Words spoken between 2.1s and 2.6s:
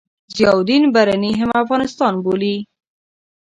بولي.